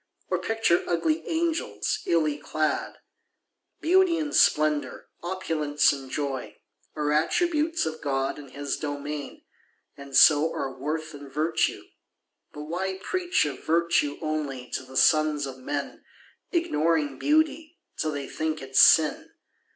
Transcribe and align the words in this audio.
Or 0.29 0.39
picture 0.39 0.83
ugly 0.87 1.23
angels, 1.27 1.99
illy 2.07 2.39
clad? 2.39 2.97
Beauty 3.81 4.17
and 4.17 4.35
splendour, 4.35 5.09
opulence 5.21 5.91
and 5.93 6.09
joy, 6.09 6.57
Are 6.95 7.11
attributes 7.13 7.85
of 7.85 8.01
God 8.01 8.39
and 8.39 8.49
His 8.49 8.77
domain, 8.77 9.43
And 9.95 10.15
so 10.15 10.51
are 10.55 10.75
worth 10.75 11.13
and 11.13 11.31
virtue. 11.31 11.83
But 12.51 12.63
why 12.63 12.97
preach 12.99 13.45
Of 13.45 13.63
virtue 13.63 14.17
only 14.23 14.71
to 14.71 14.81
the 14.81 14.97
sons 14.97 15.45
of 15.45 15.59
men, 15.59 16.03
Ignoring 16.51 17.19
beauty, 17.19 17.77
till 17.95 18.11
they 18.11 18.27
think 18.27 18.59
it 18.59 18.75
sin? 18.75 19.29